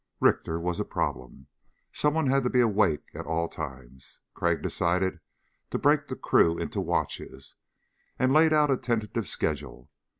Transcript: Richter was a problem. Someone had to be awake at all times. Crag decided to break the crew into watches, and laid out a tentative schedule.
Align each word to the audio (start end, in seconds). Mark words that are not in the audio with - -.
Richter 0.19 0.59
was 0.59 0.79
a 0.79 0.83
problem. 0.83 1.45
Someone 1.93 2.25
had 2.25 2.43
to 2.45 2.49
be 2.49 2.59
awake 2.59 3.03
at 3.13 3.27
all 3.27 3.47
times. 3.47 4.19
Crag 4.33 4.63
decided 4.63 5.19
to 5.69 5.77
break 5.77 6.07
the 6.07 6.15
crew 6.15 6.57
into 6.57 6.81
watches, 6.81 7.53
and 8.17 8.33
laid 8.33 8.51
out 8.51 8.71
a 8.71 8.77
tentative 8.77 9.27
schedule. 9.27 9.91